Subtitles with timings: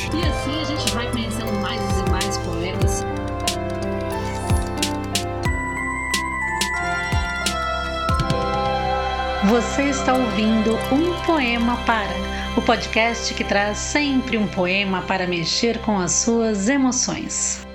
[0.00, 0.16] gente.
[0.16, 3.04] E assim a gente vai conhecendo mais e mais poetas.
[9.48, 12.14] Você está ouvindo Um Poema Para,
[12.56, 17.66] o podcast que traz sempre um poema para mexer com as suas emoções.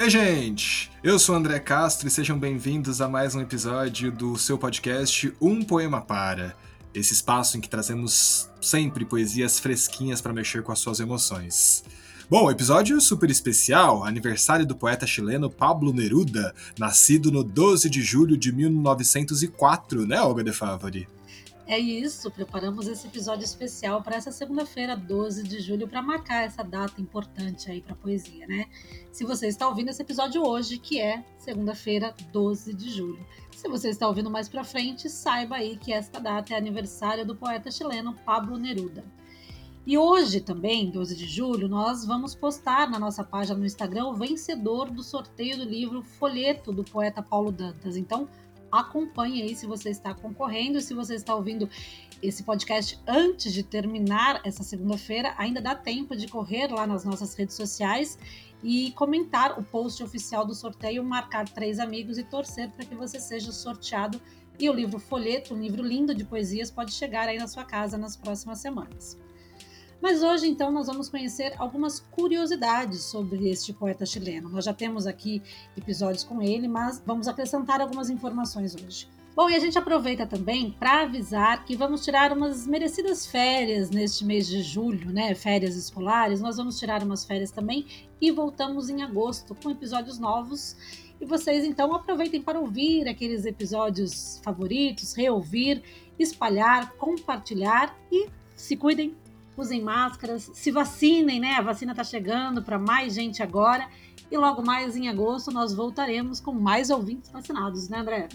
[0.00, 0.90] Oi, gente!
[1.02, 5.64] Eu sou André Castro e sejam bem-vindos a mais um episódio do seu podcast Um
[5.64, 6.54] Poema Para.
[6.96, 11.84] Esse espaço em que trazemos sempre poesias fresquinhas para mexer com as suas emoções.
[12.30, 18.34] Bom, episódio super especial, aniversário do poeta chileno Pablo Neruda, nascido no 12 de julho
[18.34, 21.06] de 1904, né, Olga de Favari?
[21.68, 26.62] É isso, preparamos esse episódio especial para essa segunda-feira, 12 de julho, para marcar essa
[26.62, 28.66] data importante aí para a poesia, né?
[29.10, 33.26] Se você está ouvindo esse episódio hoje, que é segunda-feira, 12 de julho.
[33.50, 37.34] Se você está ouvindo mais para frente, saiba aí que esta data é aniversário do
[37.34, 39.04] poeta chileno Pablo Neruda.
[39.84, 44.14] E hoje também, 12 de julho, nós vamos postar na nossa página no Instagram o
[44.14, 47.96] vencedor do sorteio do livro Folheto do poeta Paulo Dantas.
[47.96, 48.28] Então,
[48.76, 50.80] acompanhe aí se você está concorrendo.
[50.80, 51.68] Se você está ouvindo
[52.22, 57.34] esse podcast antes de terminar essa segunda-feira, ainda dá tempo de correr lá nas nossas
[57.34, 58.18] redes sociais
[58.62, 63.20] e comentar o post oficial do sorteio, marcar três amigos e torcer para que você
[63.20, 64.20] seja sorteado.
[64.58, 67.98] E o livro Folheto, um livro lindo de poesias, pode chegar aí na sua casa
[67.98, 69.18] nas próximas semanas.
[70.00, 74.48] Mas hoje, então, nós vamos conhecer algumas curiosidades sobre este poeta chileno.
[74.48, 75.42] Nós já temos aqui
[75.76, 79.08] episódios com ele, mas vamos acrescentar algumas informações hoje.
[79.36, 84.24] Bom, e a gente aproveita também para avisar que vamos tirar umas merecidas férias neste
[84.24, 85.34] mês de julho, né?
[85.34, 86.40] Férias escolares.
[86.40, 87.86] Nós vamos tirar umas férias também
[88.18, 90.74] e voltamos em agosto com episódios novos.
[91.20, 95.82] E vocês então aproveitem para ouvir aqueles episódios favoritos, reouvir,
[96.18, 99.14] espalhar, compartilhar e se cuidem
[99.56, 101.54] usem máscaras, se vacinem, né?
[101.54, 103.88] A vacina está chegando para mais gente agora.
[104.30, 108.28] E logo mais em agosto nós voltaremos com mais ouvintes vacinados, né, André?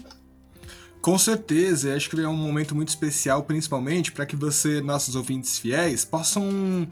[1.00, 5.58] Com certeza, acho que é um momento muito especial, principalmente para que você, nossos ouvintes
[5.58, 6.88] fiéis, possam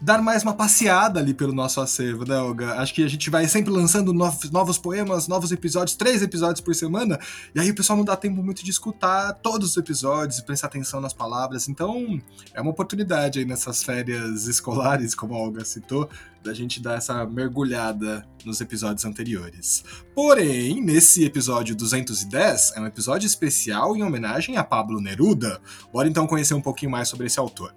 [0.00, 2.74] dar mais uma passeada ali pelo nosso acervo, né, Olga?
[2.80, 6.74] Acho que a gente vai sempre lançando novos, novos poemas, novos episódios, três episódios por
[6.74, 7.18] semana,
[7.54, 10.66] e aí o pessoal não dá tempo muito de escutar todos os episódios e prestar
[10.66, 11.68] atenção nas palavras.
[11.68, 12.20] Então,
[12.52, 16.08] é uma oportunidade aí nessas férias escolares, como a Olga citou,
[16.42, 19.82] da gente dar essa mergulhada nos episódios anteriores.
[20.14, 25.60] Porém, nesse episódio 210 é um episódio especial em homenagem a Pablo Neruda.
[25.90, 27.74] Bora então conhecer um pouquinho mais sobre esse autor.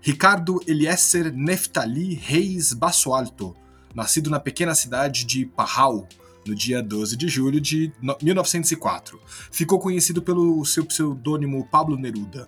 [0.00, 3.56] Ricardo Eliezer Neftali Reis Bassoalto,
[3.94, 6.08] nascido na pequena cidade de Parral,
[6.46, 9.20] no dia 12 de julho de 1904.
[9.50, 12.46] Ficou conhecido pelo seu pseudônimo Pablo Neruda.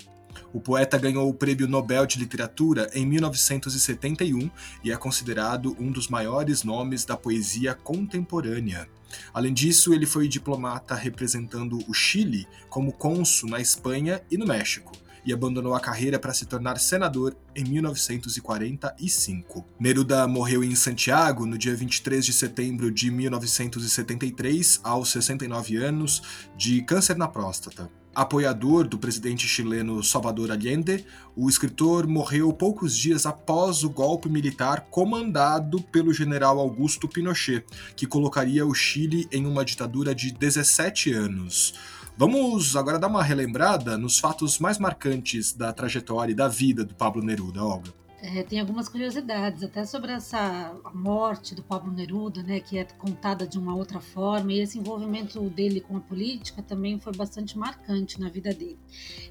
[0.52, 4.50] O poeta ganhou o Prêmio Nobel de Literatura em 1971
[4.82, 8.88] e é considerado um dos maiores nomes da poesia contemporânea.
[9.32, 14.92] Além disso, ele foi diplomata representando o Chile como cônsul na Espanha e no México
[15.24, 19.64] e abandonou a carreira para se tornar senador em 1945.
[19.78, 26.22] Neruda morreu em Santiago no dia 23 de setembro de 1973, aos 69 anos,
[26.56, 27.90] de câncer na próstata.
[28.14, 34.86] Apoiador do presidente chileno Salvador Allende, o escritor morreu poucos dias após o golpe militar
[34.88, 37.64] comandado pelo general Augusto Pinochet,
[37.96, 41.74] que colocaria o Chile em uma ditadura de 17 anos.
[42.16, 46.94] Vamos agora dar uma relembrada nos fatos mais marcantes da trajetória e da vida do
[46.94, 48.03] Pablo Neruda, Olga.
[48.26, 53.46] É, tem algumas curiosidades até sobre essa morte do Pablo Neruda, né, que é contada
[53.46, 58.18] de uma outra forma, e esse envolvimento dele com a política também foi bastante marcante
[58.18, 58.78] na vida dele.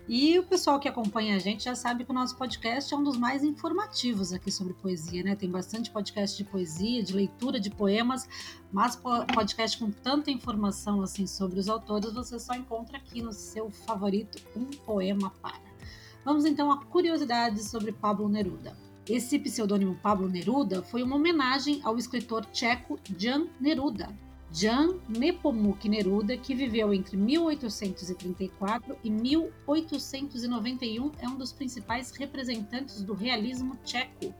[0.08, 3.04] E o pessoal que acompanha a gente já sabe que o nosso podcast é um
[3.04, 5.36] dos mais informativos aqui sobre poesia, né?
[5.36, 8.30] Tem bastante podcast de poesia, de leitura de poemas,
[8.72, 8.96] mas
[9.34, 14.40] podcast com tanta informação assim sobre os autores você só encontra aqui no seu favorito
[14.56, 15.74] Um Poema Para.
[16.24, 18.83] Vamos então a curiosidades sobre Pablo Neruda.
[19.08, 24.08] Esse pseudônimo Pablo Neruda foi uma homenagem ao escritor tcheco Jan Neruda.
[24.50, 33.14] Jan Nepomuk Neruda, que viveu entre 1834 e 1891, é um dos principais representantes do
[33.14, 34.34] realismo tcheco.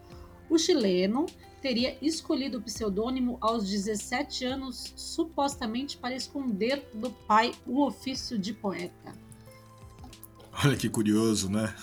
[0.50, 1.26] O chileno
[1.62, 8.54] teria escolhido o pseudônimo aos 17 anos, supostamente para esconder do pai o ofício de
[8.54, 9.14] poeta.
[10.64, 11.74] Olha que curioso, né?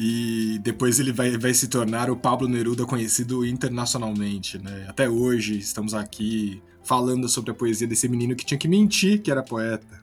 [0.00, 4.86] E depois ele vai, vai se tornar o Pablo Neruda conhecido internacionalmente, né?
[4.86, 9.28] Até hoje estamos aqui falando sobre a poesia desse menino que tinha que mentir que
[9.28, 10.00] era poeta.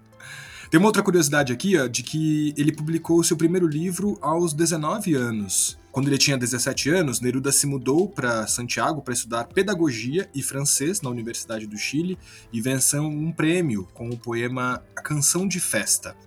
[0.70, 5.14] Tem uma outra curiosidade aqui, ó, de que ele publicou seu primeiro livro aos 19
[5.14, 5.80] anos.
[5.94, 11.02] Quando ele tinha 17 anos, Neruda se mudou para Santiago para estudar pedagogia e francês
[11.02, 12.18] na Universidade do Chile
[12.52, 16.18] e venceu um prêmio com o poema A Canção de Festa.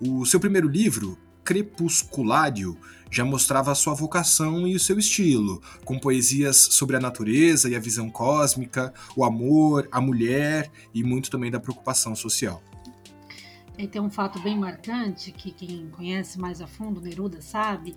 [0.00, 2.76] O seu primeiro livro, Crepusculário,
[3.10, 7.78] já mostrava sua vocação e o seu estilo, com poesias sobre a natureza e a
[7.78, 12.62] visão cósmica, o amor, a mulher e muito também da preocupação social.
[13.76, 17.94] E tem um fato bem marcante que quem conhece mais a fundo Neruda sabe,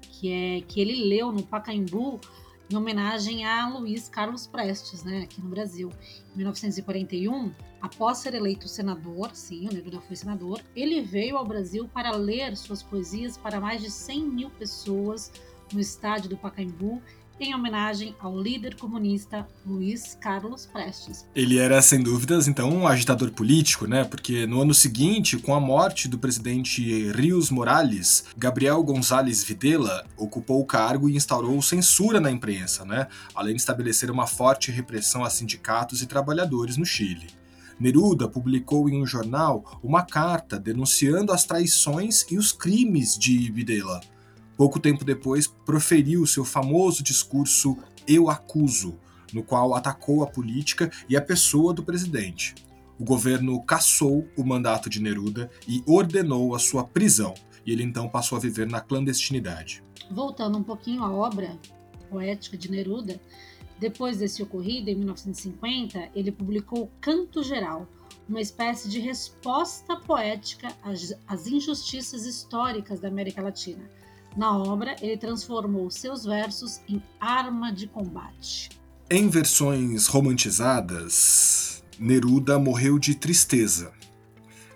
[0.00, 2.20] que é que ele leu no Pacaembu
[2.70, 5.90] em homenagem a Luiz Carlos Prestes, né, aqui no Brasil.
[6.34, 11.88] Em 1941, após ser eleito senador, sim, o Neruda foi senador, ele veio ao Brasil
[11.88, 15.32] para ler suas poesias para mais de 100 mil pessoas
[15.72, 17.02] no estádio do Pacaembu
[17.40, 21.26] em homenagem ao líder comunista Luiz Carlos Prestes.
[21.34, 24.04] Ele era, sem dúvidas, então, um agitador político, né?
[24.04, 30.60] Porque no ano seguinte, com a morte do presidente Rios Morales, Gabriel González Videla ocupou
[30.60, 33.06] o cargo e instaurou censura na imprensa, né?
[33.34, 37.28] Além de estabelecer uma forte repressão a sindicatos e trabalhadores no Chile.
[37.78, 44.00] Neruda publicou em um jornal uma carta denunciando as traições e os crimes de Videla
[44.58, 47.78] Pouco tempo depois, proferiu seu famoso discurso
[48.08, 48.98] Eu Acuso,
[49.32, 52.56] no qual atacou a política e a pessoa do presidente.
[52.98, 57.34] O governo cassou o mandato de Neruda e ordenou a sua prisão,
[57.64, 59.80] e ele então passou a viver na clandestinidade.
[60.10, 61.56] Voltando um pouquinho à obra
[62.10, 63.20] poética de Neruda,
[63.78, 67.86] depois desse ocorrido, em 1950, ele publicou Canto Geral,
[68.28, 73.88] uma espécie de resposta poética às, injustiças históricas da América Latina.
[74.36, 78.70] Na obra, ele transformou seus versos em arma de combate.
[79.10, 83.92] Em versões romantizadas, Neruda morreu de tristeza.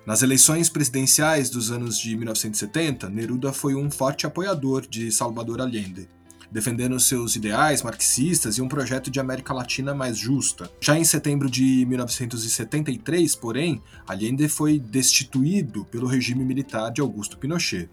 [0.04, 6.08] Nas eleições presidenciais dos anos de 1970, Neruda foi um forte apoiador de Salvador Allende,
[6.50, 10.68] defendendo seus ideais marxistas e um projeto de América Latina mais justa.
[10.80, 17.88] Já em setembro de 1973, porém, Allende foi destituído pelo regime militar de Augusto Pinochet.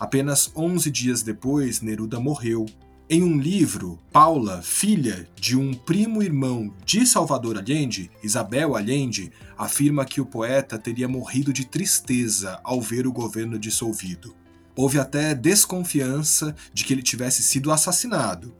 [0.00, 2.64] Apenas 11 dias depois, Neruda morreu.
[3.06, 10.18] Em um livro, Paula, filha de um primo-irmão de Salvador Allende, Isabel Allende, afirma que
[10.18, 14.34] o poeta teria morrido de tristeza ao ver o governo dissolvido.
[14.74, 18.54] Houve até desconfiança de que ele tivesse sido assassinado.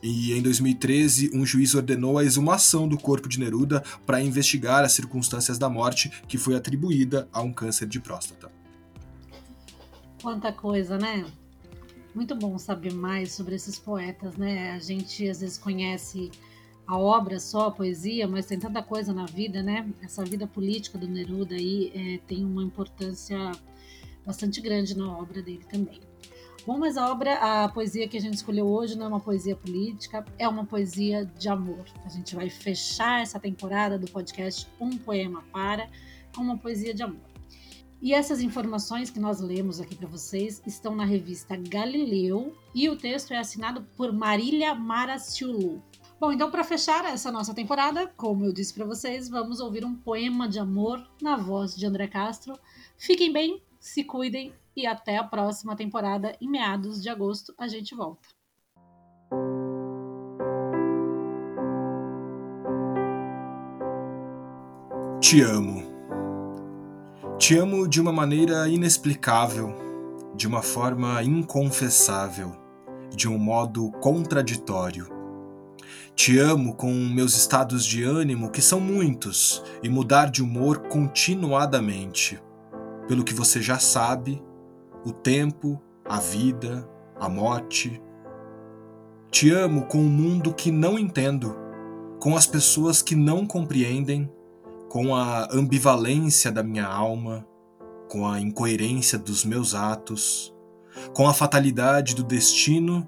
[0.00, 4.92] E em 2013, um juiz ordenou a exumação do corpo de Neruda para investigar as
[4.92, 8.54] circunstâncias da morte que foi atribuída a um câncer de próstata.
[10.26, 11.24] Quanta coisa, né?
[12.12, 14.72] Muito bom saber mais sobre esses poetas, né?
[14.72, 16.32] A gente às vezes conhece
[16.84, 19.88] a obra só, a poesia, mas tem tanta coisa na vida, né?
[20.02, 23.52] Essa vida política do Neruda aí é, tem uma importância
[24.26, 26.00] bastante grande na obra dele também.
[26.66, 29.54] Bom, mas a obra, a poesia que a gente escolheu hoje não é uma poesia
[29.54, 31.84] política, é uma poesia de amor.
[32.04, 35.88] A gente vai fechar essa temporada do podcast Um Poema Para
[36.34, 37.35] com uma poesia de amor.
[38.06, 42.96] E essas informações que nós lemos aqui para vocês estão na revista Galileu e o
[42.96, 45.82] texto é assinado por Marília Maraciulu.
[46.20, 49.96] Bom, então para fechar essa nossa temporada, como eu disse para vocês, vamos ouvir um
[49.96, 52.56] poema de amor na voz de André Castro.
[52.96, 57.92] Fiquem bem, se cuidem e até a próxima temporada em meados de agosto a gente
[57.92, 58.28] volta.
[65.20, 65.95] Te amo.
[67.38, 69.74] Te amo de uma maneira inexplicável,
[70.34, 72.56] de uma forma inconfessável,
[73.14, 75.06] de um modo contraditório.
[76.14, 82.40] Te amo com meus estados de ânimo, que são muitos, e mudar de humor continuadamente.
[83.06, 84.42] Pelo que você já sabe,
[85.04, 86.88] o tempo, a vida,
[87.20, 88.00] a morte.
[89.30, 91.54] Te amo com o mundo que não entendo,
[92.18, 94.32] com as pessoas que não compreendem
[94.96, 97.46] com a ambivalência da minha alma,
[98.08, 100.54] com a incoerência dos meus atos,
[101.12, 103.06] com a fatalidade do destino,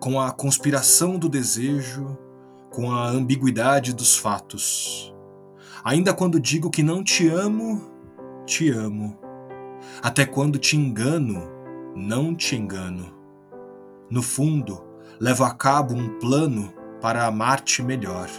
[0.00, 2.16] com a conspiração do desejo,
[2.70, 5.14] com a ambiguidade dos fatos.
[5.84, 7.82] Ainda quando digo que não te amo,
[8.46, 9.18] te amo.
[10.00, 11.42] Até quando te engano,
[11.94, 13.14] não te engano.
[14.08, 14.82] No fundo,
[15.20, 18.30] levo a cabo um plano para amar-te melhor